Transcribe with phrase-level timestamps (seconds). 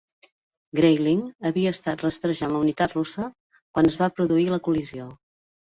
[0.79, 1.21] "Grayling"
[1.51, 3.29] havia estat rastrejant la unitat russa
[3.61, 5.13] quan es va produir la col·lisió.